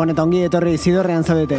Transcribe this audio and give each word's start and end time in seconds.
Gabon 0.00 0.14
eta 0.14 0.22
ongi 0.24 0.38
etorri 0.46 0.78
zidorrean 0.80 1.26
zaudete. 1.28 1.58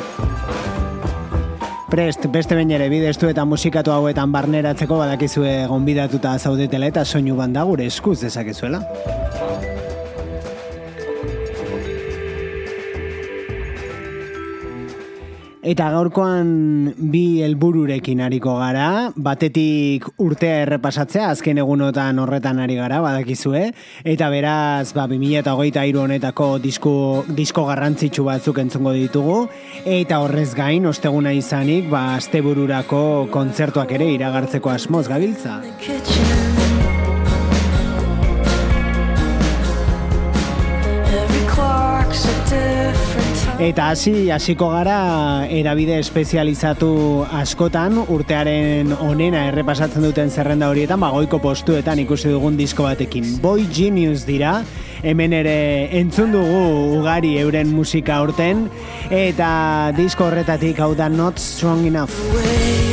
Prest, 1.93 2.25
beste 2.33 2.57
bain 2.57 2.73
ere, 2.73 2.87
bidestu 2.89 3.29
eta 3.29 3.45
musikatu 3.45 3.93
hauetan 3.93 4.33
barneratzeko 4.33 4.97
badakizue 4.97 5.51
gonbidatuta 5.69 6.33
zaudetela 6.39 6.89
eta 6.89 7.05
soinu 7.05 7.37
banda 7.37 7.61
gure 7.69 7.85
eskuz 7.85 8.17
dezakezuela. 8.23 8.81
Eta 15.61 15.91
gaurkoan 15.93 16.47
bi 17.13 17.43
helbururekin 17.45 18.23
ariko 18.25 18.55
gara, 18.57 19.11
batetik 19.13 20.07
urtea 20.17 20.63
errepasatzea, 20.63 21.27
azken 21.35 21.61
egunotan 21.61 22.17
horretan 22.17 22.57
ari 22.63 22.79
gara, 22.79 22.97
badakizue, 23.05 23.67
eta 24.01 24.31
beraz, 24.33 24.89
ba, 24.97 25.05
2008 25.11 25.85
iru 25.91 26.01
honetako 26.07 26.47
disko, 26.63 26.95
disko 27.37 27.67
garrantzitsu 27.69 28.25
batzuk 28.25 28.57
entzungo 28.65 28.95
ditugu, 28.97 29.37
eta 29.85 30.23
horrez 30.25 30.49
gain, 30.57 30.89
osteguna 30.89 31.35
izanik, 31.37 31.91
ba, 31.93 32.15
astebururako 32.15 33.29
kontzertuak 33.29 33.93
ere 33.99 34.09
iragartzeko 34.17 34.73
asmoz 34.73 35.05
gabiltza. 35.13 35.59
Eta 43.61 43.91
hasi 43.91 44.31
hasiko 44.33 44.71
gara 44.73 45.45
erabide 45.53 45.99
espezializatu 46.01 46.87
askotan 47.37 47.99
urtearen 48.09 48.89
onena 48.95 49.43
errepasatzen 49.51 50.01
duten 50.07 50.33
zerrenda 50.33 50.71
horietan 50.71 50.97
bagoiko 51.03 51.37
postuetan 51.43 52.01
ikusi 52.01 52.33
dugun 52.33 52.57
disko 52.57 52.87
batekin. 52.89 53.35
Boy 53.43 53.67
Genius 53.69 54.25
dira, 54.25 54.55
hemen 55.05 55.35
ere 55.43 55.57
entzun 56.01 56.33
dugu 56.33 56.63
ugari 56.97 57.35
euren 57.43 57.69
musika 57.69 58.17
urten 58.25 58.65
eta 59.13 59.51
disko 59.93 60.31
horretatik 60.31 60.81
hau 60.81 60.95
da 60.97 61.11
Not 61.13 61.37
Strong 61.37 61.85
Enough. 61.93 62.90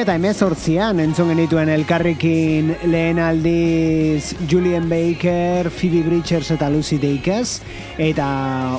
Eta 0.00 0.14
emezortzian 0.16 1.00
entzun 1.02 1.28
genituen 1.34 1.68
elkarrekin 1.68 2.70
lehen 2.88 3.18
aldiz 3.20 4.32
Julian 4.48 4.88
Baker, 4.88 5.68
Phoebe 5.68 6.00
Bridgers 6.06 6.50
eta 6.54 6.70
Lucy 6.72 6.96
Dacus 7.02 7.60
eta 8.00 8.30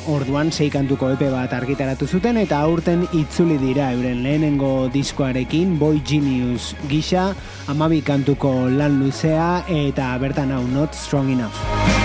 orduan 0.10 0.50
sei 0.52 0.72
kantuko 0.74 1.12
epe 1.14 1.30
bat 1.30 1.54
argitaratu 1.54 2.10
zuten 2.10 2.42
eta 2.42 2.64
aurten 2.66 3.06
itzuli 3.14 3.60
dira 3.62 3.92
euren 3.94 4.24
lehenengo 4.26 4.90
diskoarekin 4.94 5.78
Boy 5.78 6.02
Genius 6.02 6.74
gisa 6.90 7.32
amabi 7.70 8.02
kantuko 8.02 8.66
lan 8.70 8.98
luzea 9.04 9.68
eta 9.70 10.16
bertan 10.18 10.56
hau 10.58 10.64
Not 10.74 10.98
Strong 10.98 11.36
Enough. 11.38 12.01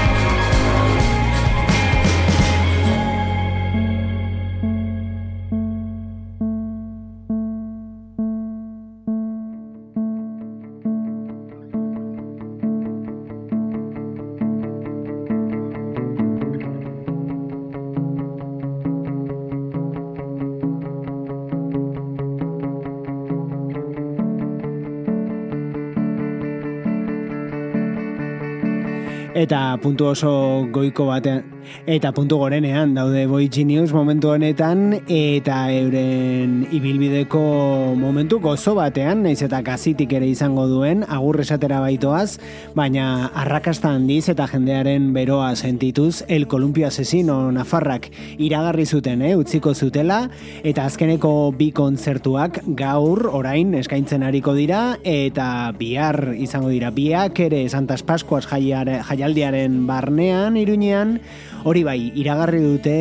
Eta 29.36 29.76
puntu 29.82 30.06
oso 30.14 30.30
goiko 30.72 31.04
batean 31.10 31.42
eta 31.86 32.12
puntu 32.12 32.38
gorenean 32.38 32.94
daude 32.94 33.26
Boy 33.26 33.48
Genius 33.52 33.92
momentu 33.92 34.30
honetan 34.34 35.02
eta 35.08 35.58
euren 35.72 36.66
ibilbideko 36.70 37.94
momentu 37.98 38.40
gozo 38.40 38.74
batean 38.78 39.22
naiz 39.26 39.40
eta 39.42 39.62
gazitik 39.62 40.12
ere 40.12 40.28
izango 40.28 40.66
duen 40.70 41.04
agur 41.08 41.40
esatera 41.40 41.80
baitoaz 41.84 42.38
baina 42.74 43.30
arrakasta 43.34 43.94
handiz 43.94 44.28
eta 44.28 44.46
jendearen 44.50 45.12
beroa 45.14 45.54
sentituz 45.56 46.24
el 46.28 46.46
Columpio 46.46 46.86
Asesino 46.88 47.50
Nafarrak 47.52 48.10
iragarri 48.38 48.86
zuten 48.86 49.22
eh, 49.22 49.34
utziko 49.36 49.74
zutela 49.74 50.28
eta 50.62 50.86
azkeneko 50.86 51.52
bi 51.56 51.70
kontzertuak 51.76 52.62
gaur 52.78 53.26
orain 53.32 53.74
eskaintzen 53.74 54.22
ariko 54.26 54.54
dira 54.54 54.98
eta 55.04 55.72
bihar 55.78 56.34
izango 56.36 56.70
dira. 56.72 56.90
Biak 56.94 57.38
ere 57.46 57.64
Santas 57.68 58.02
Pascuas 58.06 58.46
jaialdiaren 58.48 59.84
barnean 59.88 60.56
iruñean, 60.60 61.20
hori 61.66 61.82
bai, 61.82 61.98
iragarri 62.14 62.60
dute 62.62 62.94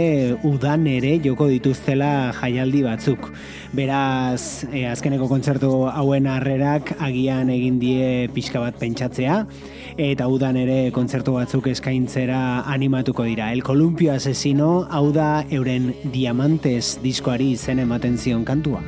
udan 0.50 0.88
ere 0.89 1.19
joko 1.21 1.45
dituztela 1.51 2.33
jaialdi 2.33 2.81
batzuk. 2.85 3.29
Beraz, 3.77 4.65
e, 4.71 4.88
azkeneko 4.89 5.29
kontzertu 5.29 5.69
hauen 5.91 6.25
harrerak 6.31 6.95
agian 6.97 7.53
egin 7.53 7.77
die 7.79 8.25
pixka 8.33 8.63
bat 8.63 8.81
pentsatzea, 8.81 9.39
eta 10.09 10.29
udan 10.33 10.57
ere 10.57 10.79
kontzertu 10.95 11.38
batzuk 11.38 11.69
eskaintzera 11.75 12.65
animatuko 12.65 13.29
dira. 13.29 13.51
El 13.53 13.62
Columpio 13.63 14.15
Asesino, 14.17 14.88
hau 14.89 15.12
da 15.13 15.45
euren 15.51 15.91
Diamantes 16.09 16.97
diskoari 17.06 17.53
zen 17.56 17.85
ematen 17.85 18.17
zion 18.17 18.47
kantua. 18.50 18.81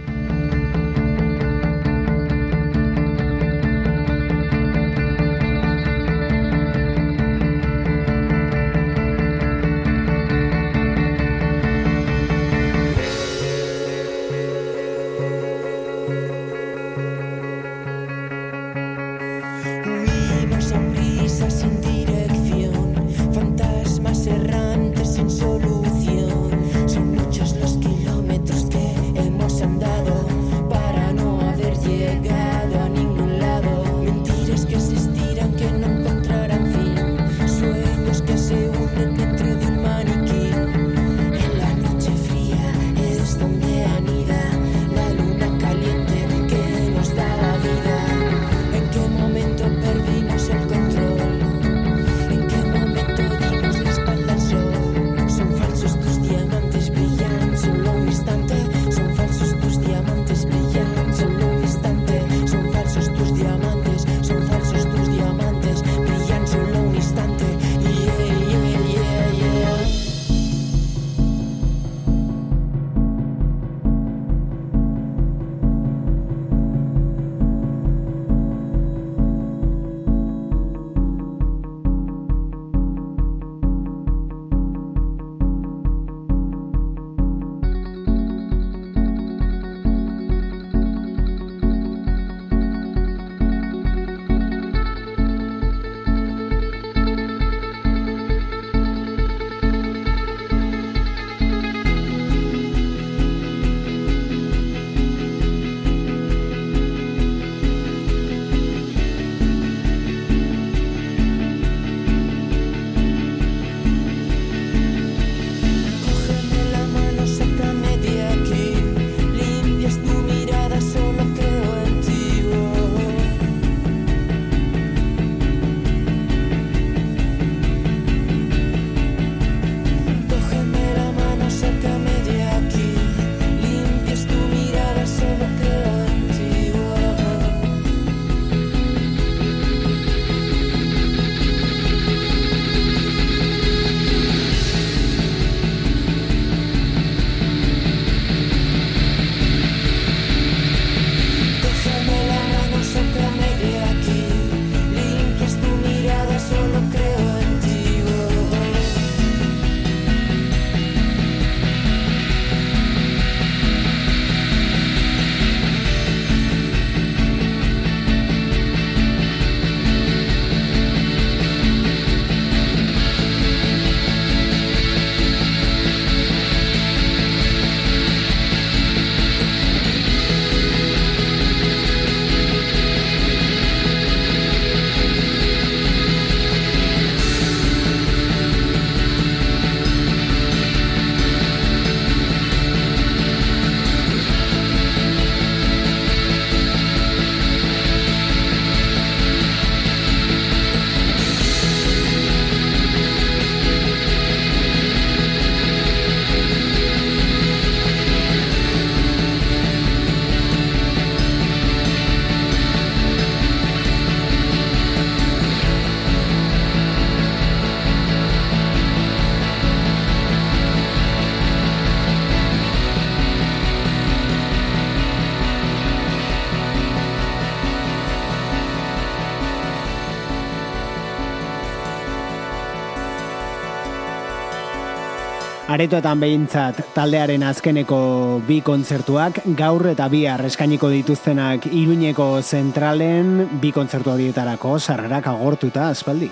Aretoetan 235.67 236.21
behintzat 236.23 236.77
taldearen 236.95 237.43
azkeneko 237.43 237.99
bi 238.47 238.61
kontzertuak 238.63 239.41
gaur 239.59 239.89
eta 239.91 240.07
bi 240.07 240.23
eskainiko 240.25 240.89
dituztenak 240.93 241.67
iruñeko 241.67 242.27
zentralen 242.41 243.59
bi 243.61 243.73
kontzertu 243.75 244.13
horietarako 244.15 244.79
sarrerak 244.79 245.27
agortuta 245.27 245.89
aspaldi. 245.89 246.31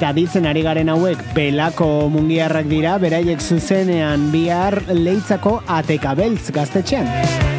Eta 0.00 0.14
ditzen 0.16 0.46
ari 0.48 0.62
garen 0.64 0.88
hauek 0.88 1.20
belako 1.36 1.88
mungiarrak 2.08 2.70
dira, 2.70 2.94
beraiek 3.02 3.44
zuzenean 3.44 4.30
bihar 4.32 4.78
leitzako 4.96 5.58
atekabeltz 5.76 6.48
gaztetxean. 6.56 7.49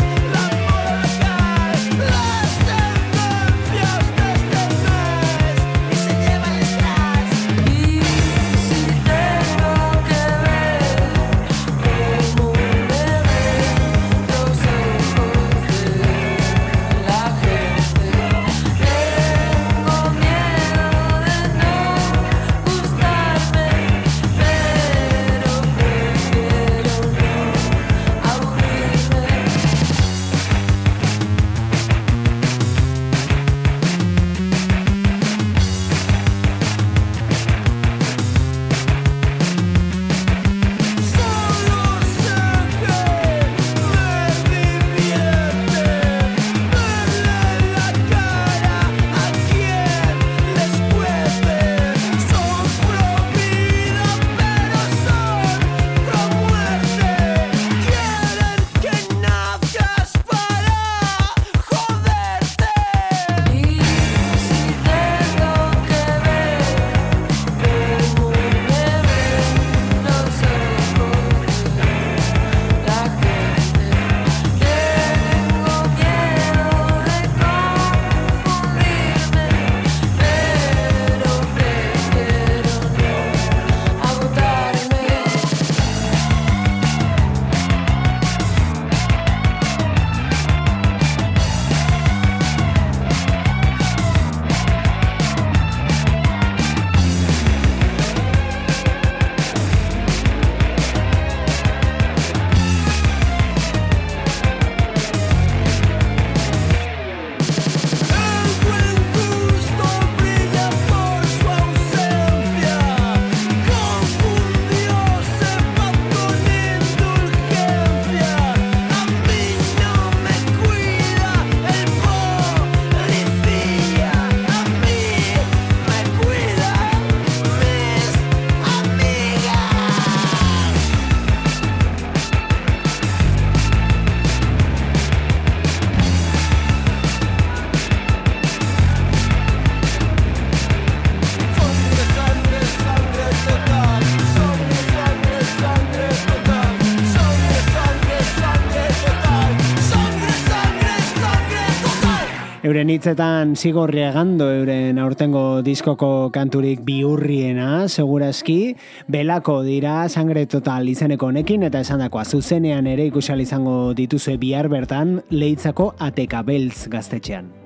Euren 152.71 152.87
hitzetan 152.87 153.57
zigorri 153.59 153.99
egando 154.07 154.45
euren 154.47 154.95
aurtengo 155.03 155.59
diskoko 155.59 156.29
kanturik 156.31 156.85
biurriena, 156.87 157.89
segurazki, 157.91 158.77
belako 159.11 159.57
dira 159.67 160.07
sangre 160.07 160.45
total 160.47 160.87
izeneko 160.87 161.33
honekin 161.33 161.67
eta 161.67 161.83
esan 161.83 161.99
dakoa 162.05 162.23
zuzenean 162.23 162.87
ere 162.87 163.11
ikusal 163.11 163.43
izango 163.43 163.79
dituzue 163.97 164.37
bihar 164.39 164.71
bertan 164.71 165.17
leitzako 165.35 165.95
ateka 165.99 166.47
beltz 166.47 166.85
gaztetxean. 166.87 167.60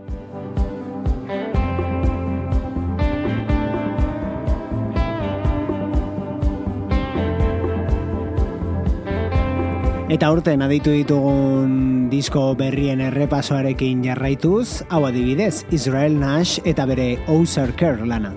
Eta 10.05 10.27
urten 10.29 10.61
aditu 10.61 10.91
ditugun 10.93 11.71
disko 12.11 12.51
berrien 12.59 12.99
errepasoarekin 13.01 14.03
jarraituz, 14.05 14.83
hau 14.93 15.01
adibidez, 15.07 15.65
Israel 15.73 16.19
Nash 16.21 16.59
eta 16.61 16.85
bere 16.85 17.15
Ouser 17.25 17.71
Kerr 17.73 18.05
lana. 18.05 18.29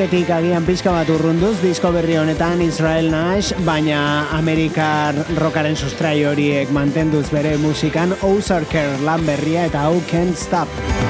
Folketik 0.00 0.30
agian 0.32 0.64
pizka 0.64 0.94
bat 0.94 1.10
urrunduz 1.12 1.58
disko 1.60 1.90
berri 1.92 2.14
honetan 2.16 2.62
Israel 2.64 3.10
Nash, 3.12 3.52
baina 3.66 4.30
Amerikar 4.38 5.12
rockaren 5.36 5.76
sustrai 5.76 6.14
horiek 6.24 6.72
mantenduz 6.72 7.26
bere 7.28 7.58
musikan 7.60 8.16
Ozarker 8.24 8.96
lan 9.04 9.28
berria 9.28 9.68
eta 9.68 9.84
How 9.90 10.00
Can't 10.08 10.40
Stop. 10.40 11.09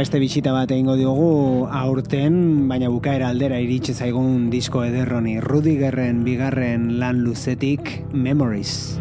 Beste 0.00 0.16
bisita 0.16 0.52
bat 0.56 0.70
egingo 0.72 0.94
diogu 0.96 1.66
aurten, 1.76 2.36
baina 2.70 2.88
bukaera 2.88 3.26
aldera 3.28 3.58
iritsi 3.60 3.92
zaigun 3.92 4.46
disko 4.52 4.80
ederroni 4.86 5.34
Rudigerren 5.44 6.22
bigarren 6.24 6.86
lan 7.02 7.20
luzetik 7.26 7.90
Memories. 8.12 8.96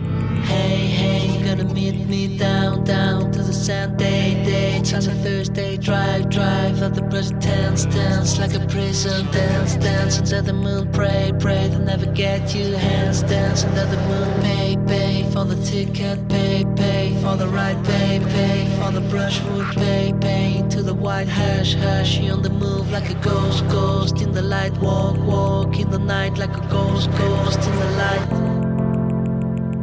Hey, 0.49 0.91
hey, 0.99 1.21
gonna 1.45 1.63
meet 1.73 2.03
me 2.09 2.37
down, 2.37 2.83
down 2.83 3.31
to 3.31 3.39
the 3.39 3.53
Sunday 3.53 4.35
day. 4.43 4.75
It's 4.79 4.91
a 4.91 5.15
Thursday, 5.23 5.77
drive, 5.77 6.27
drive, 6.29 6.81
let 6.81 6.95
the 6.95 7.03
present 7.03 7.41
dance, 7.41 7.85
dance 7.85 8.37
like 8.37 8.55
a 8.55 8.65
prison, 8.67 9.25
dance, 9.31 9.75
dance 9.77 10.19
under 10.19 10.41
the 10.41 10.53
moon, 10.53 10.91
pray, 10.91 11.31
pray, 11.39 11.69
they'll 11.69 11.79
never 11.79 12.11
get 12.11 12.53
you, 12.53 12.75
hands, 12.75 13.23
dance 13.23 13.63
under 13.63 13.85
the 13.85 14.01
moon, 14.09 14.41
pay, 14.41 14.75
pay 14.85 15.23
for 15.31 15.45
the 15.45 15.55
ticket, 15.63 16.27
pay, 16.27 16.65
pay 16.75 16.98
for 17.21 17.35
the 17.35 17.47
ride, 17.47 17.83
pay, 17.85 18.19
pay 18.19 18.65
for 18.77 18.91
the 18.91 19.01
brushwood, 19.01 19.67
pay, 19.75 20.13
pay 20.19 20.63
to 20.69 20.81
the 20.81 20.93
white 20.93 21.27
hash, 21.27 21.73
hash, 21.73 22.09
she 22.09 22.29
on 22.29 22.41
the 22.41 22.49
move 22.49 22.91
like 22.91 23.09
a 23.09 23.15
ghost, 23.15 23.67
ghost 23.67 24.21
in 24.21 24.31
the 24.31 24.41
light, 24.41 24.75
walk, 24.77 25.17
walk 25.17 25.79
in 25.79 25.89
the 25.89 25.99
night 25.99 26.37
like 26.37 26.55
a 26.55 26.67
ghost, 26.69 27.09
ghost 27.11 27.59
in 27.59 27.75
the 27.83 27.91
light. 28.01 28.27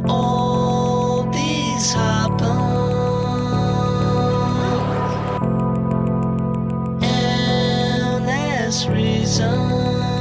All 0.09 1.29
these 1.31 1.93
happen. 1.93 2.57
Reason. 8.89 10.16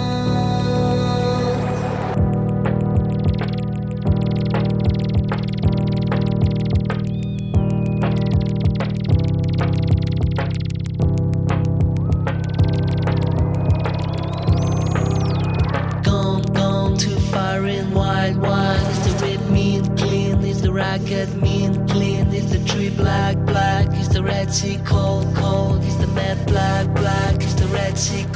Mean, 21.36 21.88
clean. 21.88 22.26
Is 22.32 22.50
the 22.52 22.58
tree 22.68 22.90
black, 22.90 23.36
black? 23.46 23.86
Is 23.98 24.08
the 24.08 24.22
red 24.22 24.52
sea 24.52 24.78
cold, 24.84 25.26
cold? 25.34 25.82
Is 25.84 25.96
the 25.98 26.08
bed 26.08 26.46
black, 26.46 26.86
black? 26.94 27.42
Is 27.42 27.54
the 27.56 27.66
red 27.68 27.96
sea 27.96 28.24
cold? 28.24 28.35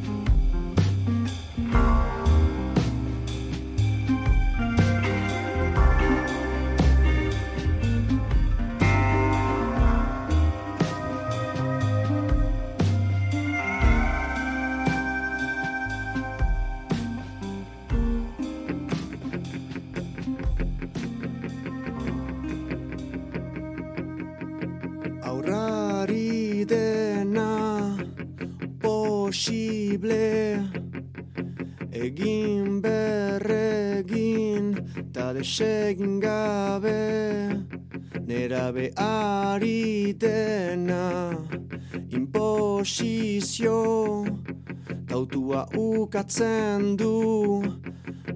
Ukatzen 46.31 46.95
du 46.95 47.61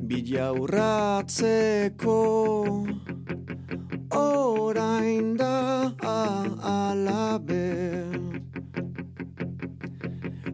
Bidea 0.08 0.52
urratzeko. 0.52 2.18
Orain 4.12 5.38
da 5.38 5.94
alabe. 6.62 8.04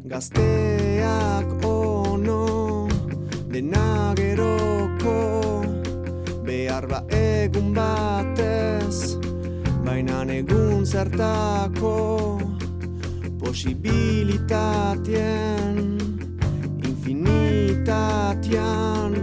Gazteak 0.06 1.66
ono 1.66 2.88
dena 3.50 4.14
geroko. 4.16 5.66
Behar 6.46 6.88
ba 6.88 7.04
egun 7.10 7.74
batez 7.74 9.18
Baina 9.84 10.24
egun 10.30 10.86
zertako. 10.86 12.38
Posibilitatien 13.40 16.21
Infinitatian 17.82 19.18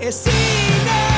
é 0.00 0.10
sinal. 0.10 1.09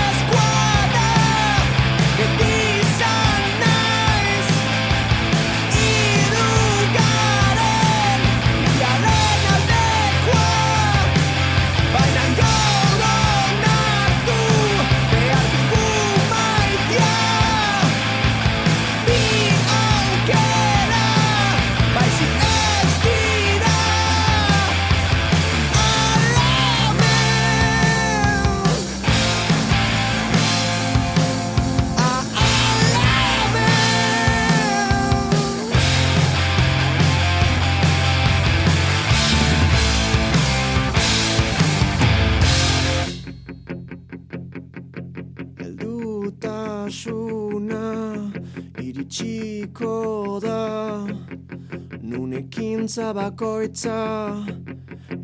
Ekintza 52.92 53.14
bakoitza 53.14 54.00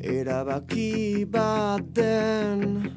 erabaki 0.00 1.24
bat 1.30 1.82
den 1.92 2.90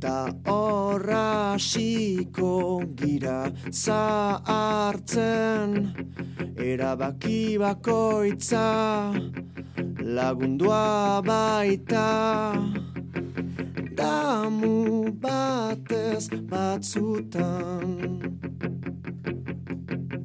Ta 0.00 0.30
horra 0.44 1.54
hasiko 1.54 2.82
gira 2.94 3.50
zahartzen. 3.70 5.18
Erabaki 6.56 7.58
bakoitza 7.58 9.12
lagundua 9.98 11.22
baita 11.24 12.06
Damu 13.96 15.10
batez 15.18 16.28
batzutan 16.46 18.35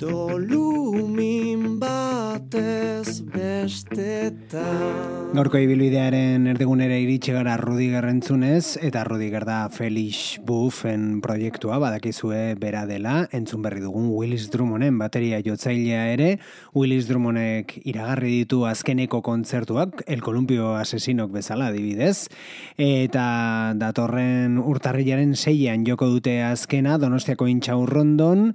Dolumin 0.02 1.78
batez 1.78 3.22
bestetan 3.30 5.22
Gaurko 5.32 5.60
ibilbidearen 5.62 6.50
erdigunera 6.52 6.98
iritsi 7.00 7.32
gara 7.36 7.54
Rudiger 7.62 8.04
entzunez, 8.10 8.80
eta 8.82 9.06
Rudiger 9.08 9.46
da 9.48 9.70
Felix 9.72 10.42
Buffen 10.44 11.22
proiektua, 11.24 11.78
badakizue 11.80 12.58
bera 12.60 12.82
dela, 12.90 13.30
entzun 13.32 13.62
berri 13.64 13.80
dugun 13.80 14.10
Willis 14.12 14.50
Drummonden 14.52 14.98
bateria 15.00 15.40
jotzailea 15.46 16.02
ere, 16.16 16.30
Willis 16.76 17.08
Drummondek 17.08 17.78
iragarri 17.86 18.42
ditu 18.42 18.66
azkeneko 18.68 19.22
kontzertuak, 19.24 20.04
El 20.04 20.26
Columpio 20.26 20.74
Asesinok 20.82 21.32
bezala 21.38 21.70
adibidez, 21.72 22.28
eta 22.76 23.72
datorren 23.80 24.58
urtarrilaren 24.60 25.38
seian 25.38 25.86
joko 25.88 26.10
dute 26.12 26.42
azkena, 26.44 26.98
Donostiako 27.00 27.48
intxaurrondon, 27.54 28.50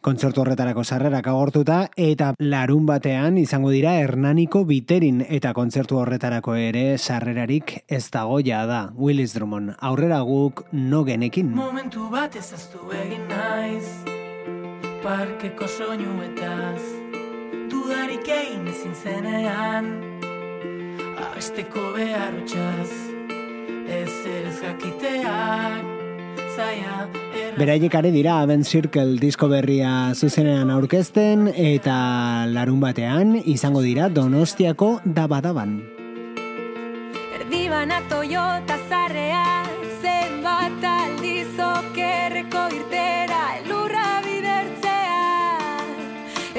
kontzertu 0.00 0.40
horretarako 0.40 0.82
sarrerak 0.84 1.26
agortuta 1.28 1.80
eta 2.00 2.32
larun 2.40 2.86
batean 2.88 3.36
izango 3.38 3.70
dira 3.74 3.92
Hernaniko 4.00 4.62
biterin 4.64 5.20
eta 5.28 5.52
kontzertu 5.56 5.98
horretarako 6.00 6.54
ere 6.56 6.84
sarrerarik 6.98 7.84
ez 7.86 8.10
dago 8.10 8.40
da. 8.40 8.92
Willis 8.96 9.34
Drummond, 9.34 9.74
aurrera 9.78 10.20
guk 10.22 10.64
no 10.72 11.04
genekin. 11.04 11.52
Momentu 11.54 12.08
bat 12.10 12.34
ezaztu 12.36 12.78
egin 12.92 13.28
naiz 13.28 13.86
Parkeko 15.02 15.66
soinuetaz 15.68 16.82
Dudarik 17.70 18.26
egin 18.28 18.66
ezin 18.68 18.94
zenean 18.94 19.86
Abesteko 21.16 21.92
behar 21.96 22.34
utxaz 22.42 22.90
Ez 23.90 24.12
ere 24.26 24.48
ez 24.48 24.60
jakiteak 24.60 25.99
Beraiek 27.60 27.94
are 27.94 28.10
dira 28.10 28.40
Aben 28.40 28.62
Circle 28.64 29.18
disko 29.20 29.46
berria 29.50 30.14
zuzenean 30.14 30.70
aurkezten 30.72 31.48
eta 31.52 32.46
larun 32.48 32.80
batean 32.80 33.34
izango 33.44 33.82
dira 33.84 34.08
Donostiako 34.08 34.88
dabadaban. 35.04 35.74
Erdi 37.36 37.68
bana 37.68 37.98
Toyota 38.08 38.78
zarrea 38.88 39.44
zenbat 40.00 40.86
aldiz 40.92 41.52
okerreko 41.66 42.62
irtera 42.78 43.42
elurra 43.58 44.06
bidertzea 44.24 45.24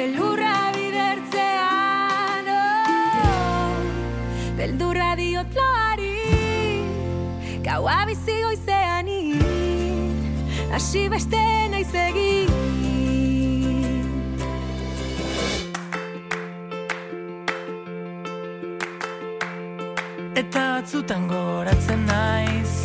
elurra 0.04 0.58
bidertzea 0.78 1.72
no. 2.50 2.60
beldurra 4.60 5.16
diot 5.24 5.58
loari 5.58 6.14
gaua 7.66 8.04
bizi 8.12 8.38
goizeani 8.44 8.71
hasi 10.72 11.10
beste 11.10 11.40
naiz 11.72 11.94
egin. 12.08 12.50
Eta 20.36 20.64
batzutan 20.78 21.28
goratzen 21.28 22.06
naiz. 22.08 22.78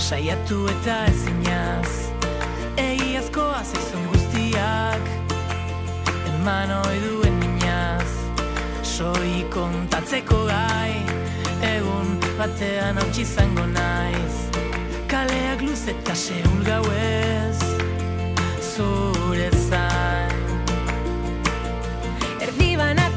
Saiatu 0.00 0.64
eta 0.72 0.94
ezinaz 1.06 1.90
Egiazkoa 2.80 3.62
zaizun 3.64 4.06
guztiak. 4.12 5.08
Eman 6.34 6.76
ohi 6.80 7.00
duen 7.06 7.40
minaz. 7.40 8.12
Soi 8.82 9.44
kontatzeko 9.56 10.44
gai. 10.52 10.94
Egun 11.74 12.14
batean 12.38 13.00
hautsi 13.00 13.26
izango 13.28 13.66
naiz 13.74 14.49
Kaleak 15.10 15.62
luz 15.66 15.88
eta 15.90 16.14
seul 16.14 16.60
gauez 16.62 17.58
Zure 18.62 19.50
zain. 19.50 20.30
Erdi 22.38 22.76
bana 22.78 23.10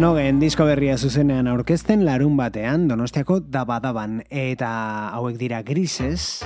Nogen 0.00 0.38
disko 0.40 0.64
berria 0.64 0.94
zuzenean 0.96 1.44
aurkezten 1.50 2.06
larun 2.06 2.38
batean 2.38 2.86
Donostiako 2.88 3.34
dabadaban 3.52 4.22
eta 4.32 4.70
hauek 5.12 5.36
dira 5.36 5.58
grises. 5.60 6.40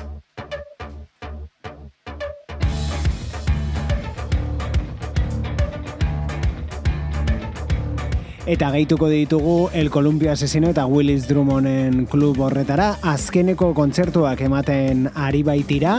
Eta 8.44 8.68
gehituko 8.74 9.09
ditugu 9.09 9.70
El 9.72 9.88
Columpio 9.88 10.28
Asesino 10.30 10.68
eta 10.68 10.85
Willis 10.85 11.24
Drummonden 11.30 12.02
klub 12.12 12.42
horretara 12.44 12.90
azkeneko 13.00 13.70
kontzertuak 13.72 14.42
ematen 14.44 15.07
ari 15.14 15.40
baitira 15.46 15.94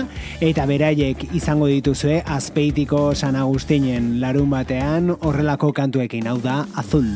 eta 0.46 0.68
beraiek 0.70 1.26
izango 1.34 1.66
dituzue 1.72 2.20
azpeitiko 2.38 3.08
San 3.16 3.36
Agustinen 3.42 4.20
larun 4.22 4.54
batean 4.54 5.16
horrelako 5.16 5.74
kantuekin 5.74 6.30
hau 6.30 6.38
da 6.46 6.68
azul. 6.78 7.10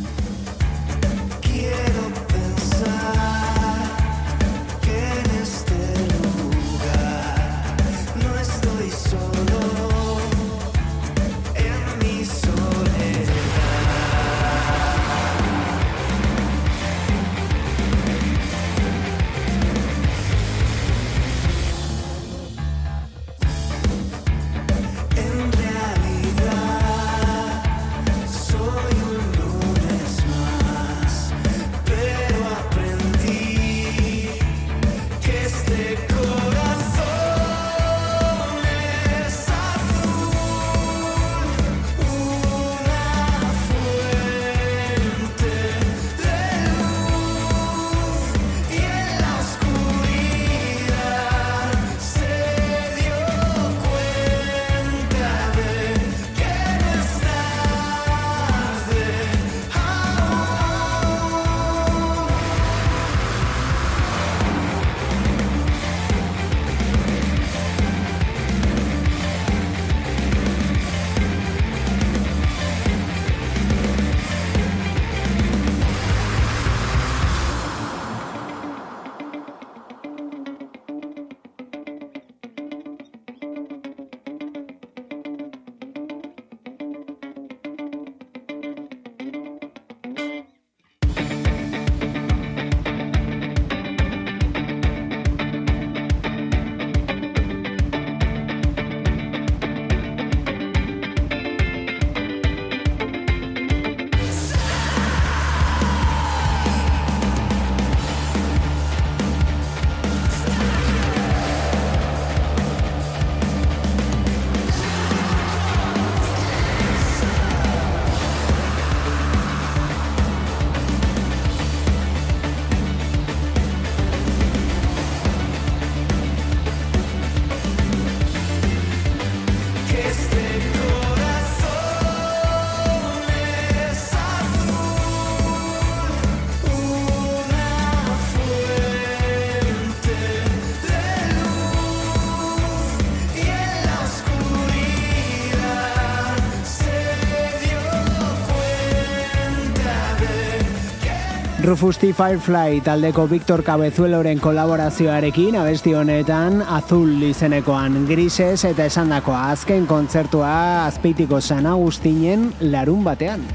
Rufus 151.70 152.00
T. 152.00 152.14
Firefly 152.14 152.82
taldeko 152.82 153.28
Victor 153.30 153.62
Cabezueloren 153.62 154.40
kolaborazioarekin 154.42 155.54
abesti 155.62 155.94
honetan 155.94 156.64
azul 156.66 157.12
izenekoan 157.28 158.08
grises 158.10 158.66
eta 158.66 158.88
esandakoa 158.90 159.44
azken 159.52 159.86
kontzertua 159.86 160.50
azpeitiko 160.88 161.38
San 161.38 161.70
Agustinen 161.70 162.48
larun 162.74 163.04
batean. 163.06 163.46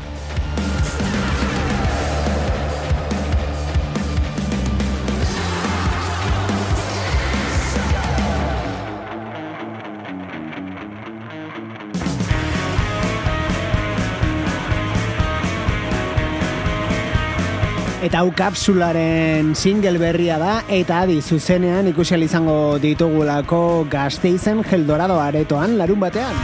Eta 18.05 18.21
hau 18.21 18.35
kapsularen 18.37 19.55
single 19.57 19.97
berria 19.97 20.35
da 20.37 20.59
eta 20.69 20.99
adi 21.07 21.23
zuzenean 21.23 21.89
ikusial 21.89 22.27
izango 22.27 22.77
ditugulako 22.83 23.61
Gasteizen 23.95 24.61
Geldorado 24.69 25.17
aretoan 25.25 25.79
larun 25.81 26.05
batean. 26.05 26.37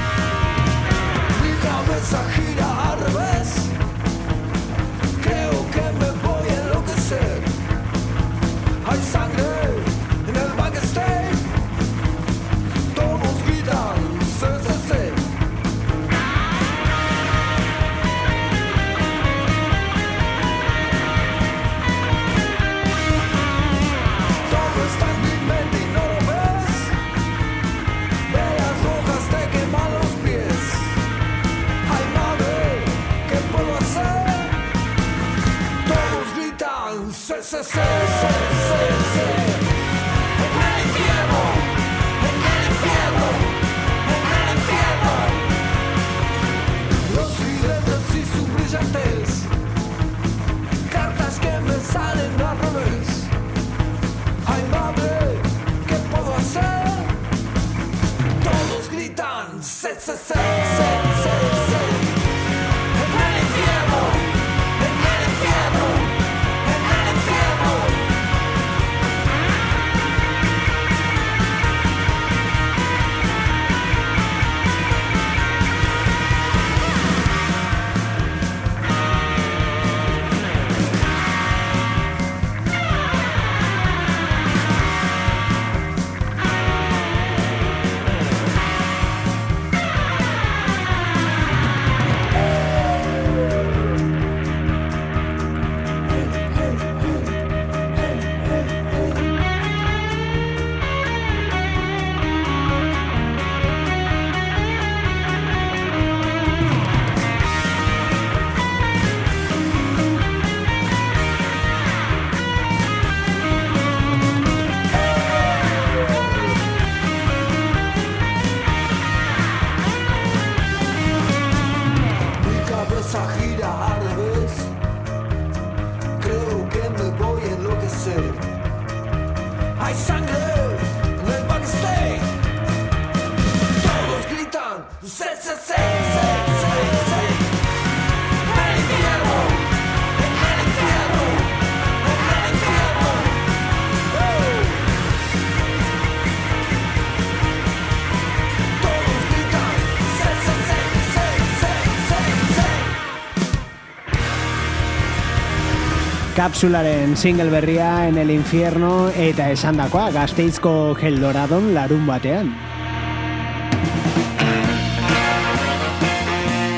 kapsularen 156.40 157.18
single 157.18 157.50
berria 157.50 158.08
en 158.08 158.16
el 158.16 158.30
infierno 158.30 159.10
eta 159.12 159.50
esandakoa 159.52 160.06
gazteizko 160.14 160.94
geldoradon 160.96 161.74
larun 161.74 162.06
batean. 162.08 162.48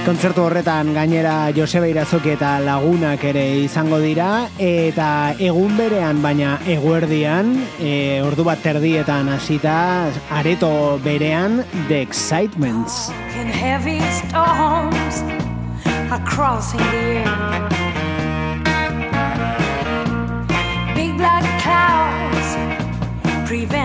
Kontzertu 0.02 0.42
horretan 0.48 0.90
gainera 0.96 1.52
Joseba 1.54 1.86
Irazoki 1.86 2.32
eta 2.34 2.56
lagunak 2.58 3.22
ere 3.30 3.44
izango 3.60 4.02
dira 4.02 4.48
eta 4.58 5.36
egun 5.38 5.78
berean 5.78 6.24
baina 6.26 6.56
eguerdian 6.66 7.54
e, 7.78 8.18
ordu 8.26 8.42
bat 8.50 8.66
terdietan 8.66 9.30
hasita 9.30 10.10
areto 10.42 10.98
berean 11.06 11.62
The 11.86 12.02
Excitements. 12.02 13.12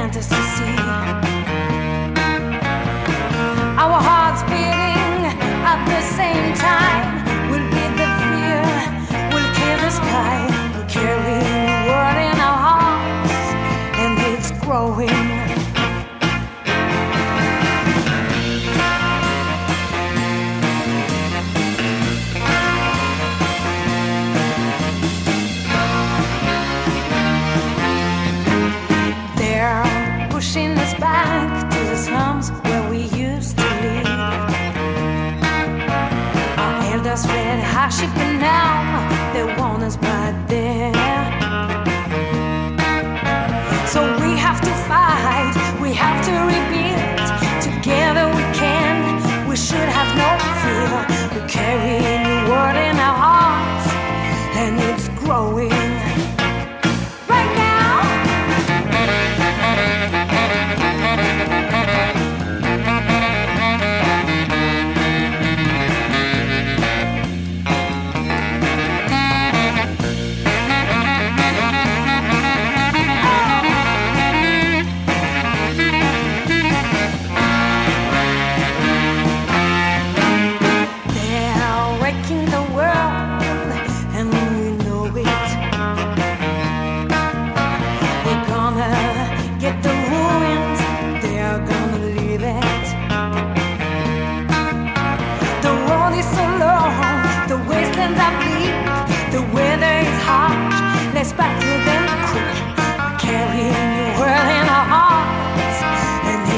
scientists 0.08 0.30
to 0.30 0.42
see. 0.56 0.87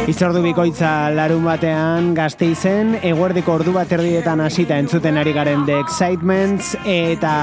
Itzordu 0.10 0.40
bikoitza 0.42 1.12
larun 1.14 1.44
batean 1.46 2.08
gazteizen, 2.18 2.96
eguerdiko 3.06 3.54
ordu 3.60 3.76
bat 3.76 3.92
erdietan 3.94 4.42
hasita 4.42 4.80
entzuten 4.82 5.20
ari 5.22 5.36
garen 5.36 5.68
The 5.68 5.76
Excitements 5.84 6.72
eta 6.90 7.34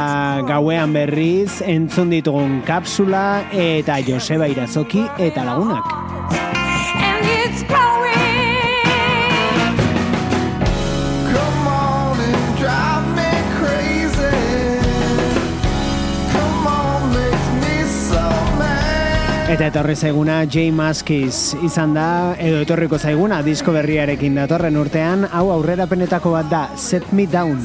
gauean 0.48 0.96
berriz 0.96 1.60
entzun 1.62 2.10
ditugun 2.10 2.58
kapsula 2.66 3.44
eta 3.54 4.00
Joseba 4.08 4.50
Irazoki 4.50 5.06
eta 5.28 5.46
lagunak. 5.46 6.05
Eta 19.56 19.70
etorri 19.70 19.94
zaiguna 19.96 20.42
J 20.44 20.66
Maskiz 20.68 21.54
izan 21.64 21.94
da, 21.96 22.08
edo 22.36 22.58
etorriko 22.60 22.98
zaiguna 23.00 23.38
disko 23.46 23.72
berriarekin 23.72 24.36
datorren 24.36 24.76
urtean, 24.76 25.24
hau 25.32 25.46
aurrerapenetako 25.54 26.34
bat 26.36 26.52
da, 26.52 26.62
Set 26.76 27.08
Me 27.16 27.24
Down. 27.24 27.64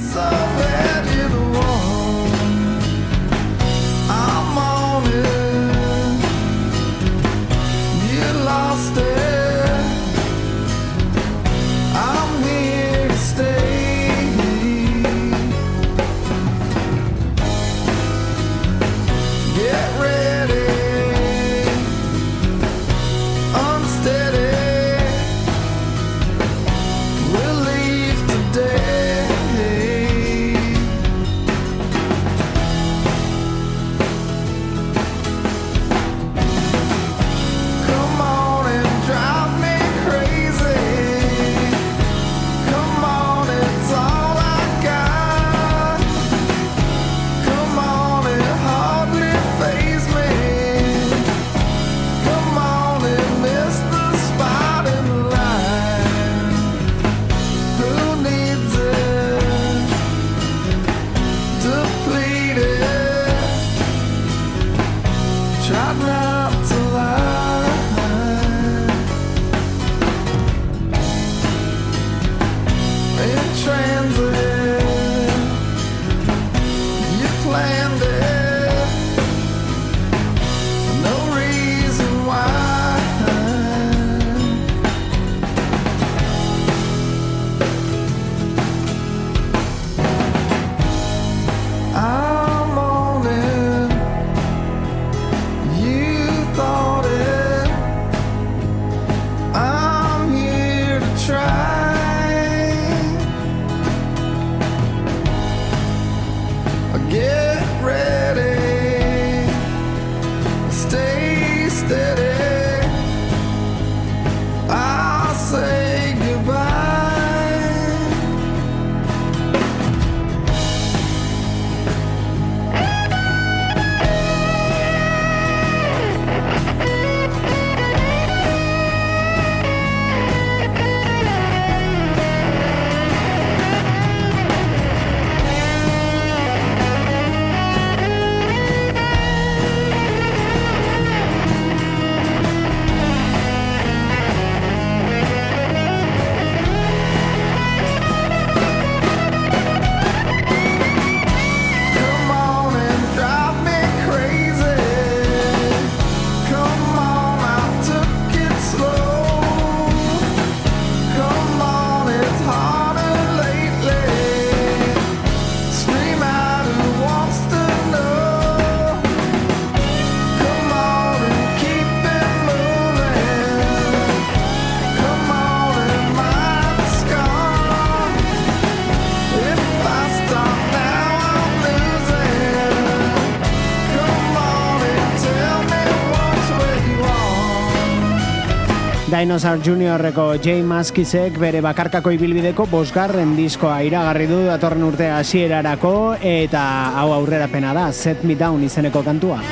Dinosaur 189.22 189.59
Juniorreko 189.61 190.24
J 190.41 190.63
Maskizek 190.65 191.36
bere 191.38 191.59
bakarkako 191.61 192.09
ibilbideko 192.15 192.65
bosgarren 192.72 193.36
diskoa 193.38 193.76
iragarri 193.86 194.26
du 194.32 194.39
datorren 194.47 194.88
urte 194.88 195.11
hasierarako 195.13 195.93
eta 196.17 196.63
hau 197.03 197.11
aurrerapena 197.19 197.76
da 197.78 197.91
Set 197.93 198.26
Me 198.26 198.39
Down 198.39 198.65
izeneko 198.65 199.05
kantua. 199.05 199.43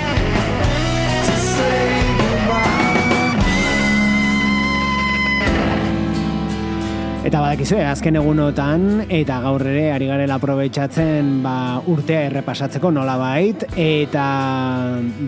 Eta 7.29 7.43
badakizue, 7.43 7.83
azken 7.85 8.15
egunotan 8.17 9.03
eta 9.13 9.35
gaur 9.43 9.61
ere 9.69 9.91
ari 9.93 10.07
garela 10.09 10.39
aprobetxatzen 10.39 11.27
ba, 11.43 11.51
urtea 11.93 12.23
errepasatzeko 12.25 12.89
nola 12.89 13.19
bait 13.21 13.67
eta 13.77 14.23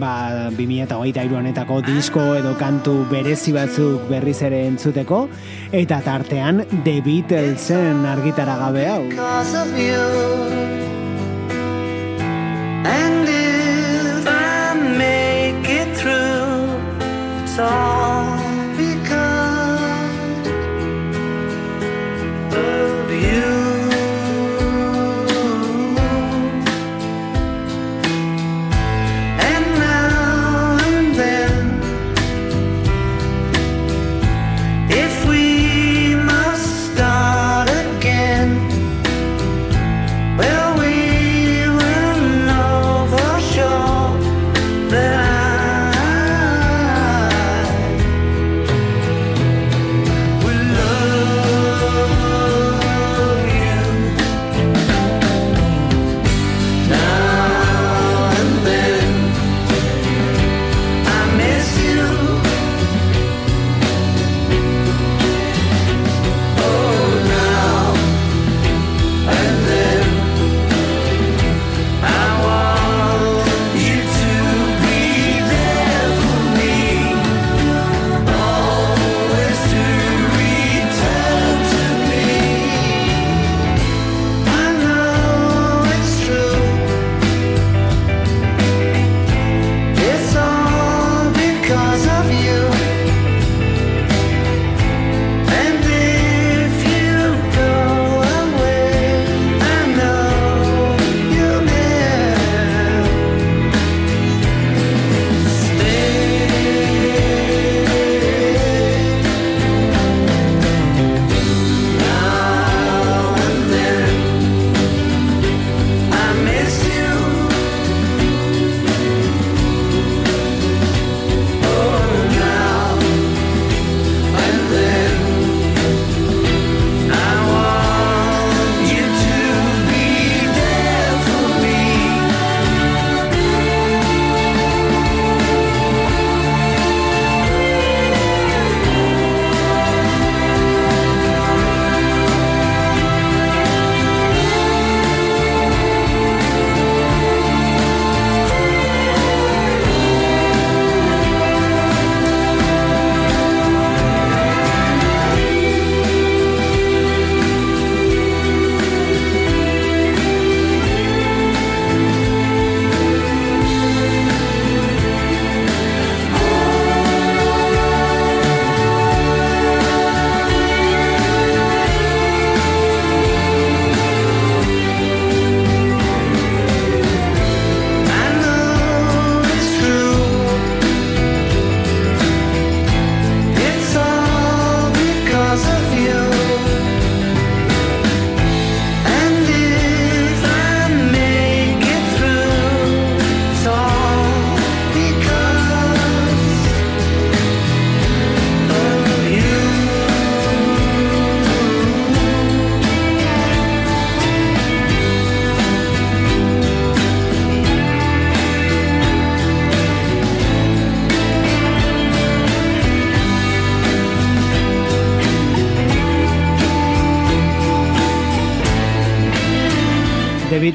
ba, 0.02 0.14
2008 0.58 1.28
iruanetako 1.28 1.78
disko 1.86 2.24
edo 2.40 2.56
kantu 2.58 2.96
berezi 3.12 3.54
batzuk 3.54 4.10
berriz 4.10 4.40
ere 4.50 4.64
entzuteko 4.72 5.28
eta 5.84 6.00
tartean 6.08 6.64
The 6.72 6.96
Beatlesen 7.06 8.02
argitara 8.10 8.58
gabe 8.64 8.88
hau. 8.90 9.04
And 12.90 13.30
if 13.30 14.26
I 14.26 14.74
make 14.98 15.70
it 15.70 15.94
through, 16.02 16.66
it's 17.44 17.60
all 17.60 18.11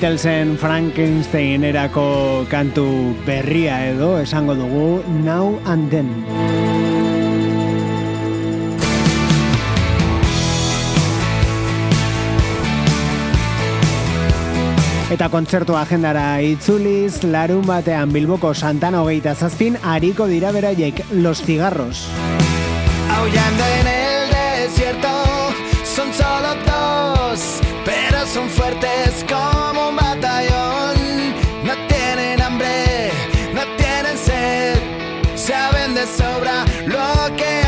Beatlesen 0.06 0.54
Frankenstein 0.54 1.64
erako 1.66 2.46
kantu 2.46 2.84
berria 3.26 3.80
edo 3.90 4.12
esango 4.22 4.54
dugu 4.54 5.02
Now 5.24 5.58
and 5.66 5.90
Then. 5.90 6.06
Eta 15.10 15.26
kontzertu 15.26 15.74
agendara 15.74 16.38
itzuliz, 16.38 17.24
larun 17.26 17.66
batean 17.66 18.14
Bilboko 18.14 18.54
Santana 18.54 19.02
hogeita 19.02 19.34
zazpin, 19.34 19.74
hariko 19.82 20.30
dira 20.30 20.54
beraiek 20.54 21.02
Los 21.18 21.42
Cigarros. 21.42 22.06
Aullando 23.10 23.95
pero 27.86 28.26
son 28.26 28.50
fuertes 28.50 29.24
como 29.28 29.88
un 29.90 29.96
batallón. 29.96 30.96
No 31.64 31.74
tienen 31.86 32.42
hambre, 32.42 33.10
no 33.54 33.62
tienen 33.76 34.18
sed, 34.18 34.76
saben 35.36 35.94
de 35.94 36.04
sobra 36.06 36.64
lo 36.86 37.34
que 37.36 37.65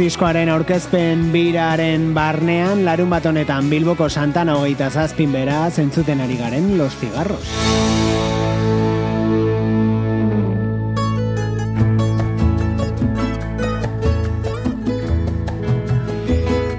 diskoaren 0.00 0.48
aurkezpen 0.48 1.26
biraren 1.28 2.14
barnean, 2.16 2.86
larun 2.86 3.10
bat 3.12 3.26
honetan 3.28 3.66
Bilboko 3.68 4.06
Santana 4.08 4.54
hogeita 4.56 4.86
zazpin 4.88 5.32
bera 5.34 5.66
zentzuten 5.70 6.22
ari 6.24 6.38
garen 6.38 6.78
Los 6.78 6.94
Cigarros. 6.96 7.44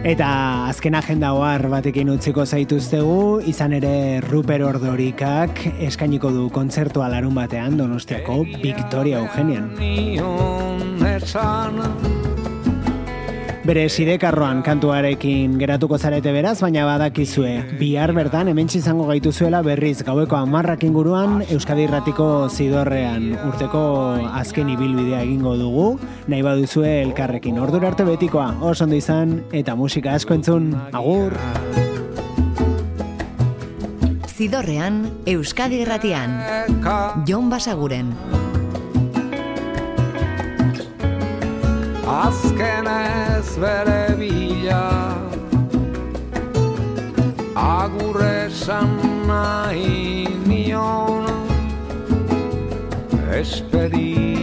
Eta 0.01 0.31
azken 0.71 0.97
agenda 0.97 1.35
ohar 1.37 1.67
batekin 1.69 2.09
utziko 2.09 2.45
zaituztegu, 2.45 3.41
izan 3.45 3.77
ere 3.77 4.19
Ruper 4.25 4.65
Ordorikak 4.65 5.61
eskainiko 5.77 6.33
du 6.33 6.49
kontzertua 6.49 7.11
larun 7.13 7.37
batean 7.37 7.77
Donostiako 7.77 8.41
Victoria 8.65 9.21
Eugenian. 9.21 9.77
Bere 13.71 13.85
sidekarroan 13.87 14.59
kantuarekin 14.67 15.53
geratuko 15.55 15.95
zarete 15.95 16.33
beraz, 16.35 16.57
baina 16.59 16.81
badakizue. 16.83 17.53
Bihar 17.79 18.11
bertan 18.11 18.49
hemen 18.51 18.67
izango 18.67 19.05
gaituzuela 19.07 19.61
berriz 19.63 20.03
gaueko 20.03 20.35
amarrak 20.35 20.83
inguruan 20.83 21.37
Euskadi 21.45 21.85
Irratiko 21.87 22.49
zidorrean 22.51 23.29
urteko 23.47 23.83
azken 24.41 24.73
ibilbidea 24.73 25.21
egingo 25.23 25.55
dugu, 25.55 25.85
nahi 26.27 26.43
baduzue 26.43 26.97
elkarrekin 27.05 27.63
ordura 27.63 27.87
arte 27.93 28.03
betikoa, 28.03 28.57
oso 28.59 28.83
ondo 28.83 28.99
izan 28.99 29.37
eta 29.55 29.77
musika 29.79 30.17
asko 30.19 30.35
entzun, 30.35 30.75
agur! 30.91 31.31
Zidorrean, 34.35 35.05
Euskadi 35.23 35.79
Irratian. 35.85 36.35
Jon 37.23 37.47
Basaguren. 37.47 38.11
Azken 42.11 42.70
ez 43.51 43.57
bere 43.57 44.15
bila. 44.19 45.17
Agur 47.55 48.23
esan 48.23 48.91
nahi 49.27 50.27
nion 50.47 51.27
Esperi 53.39 54.40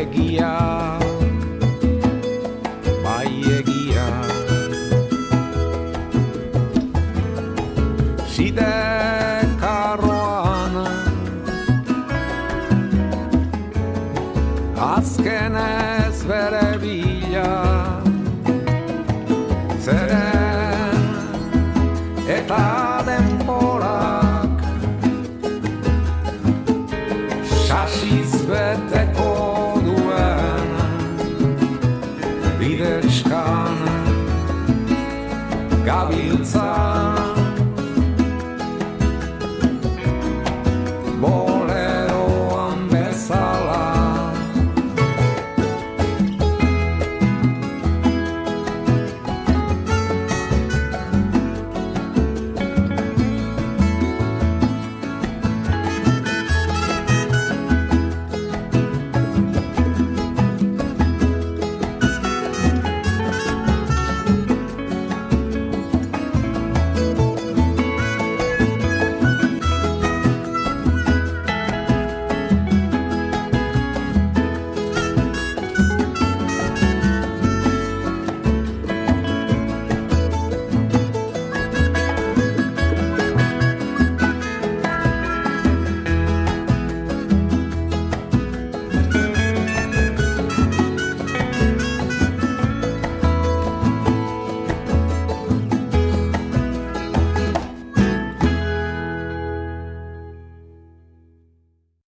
Egia 0.00 0.59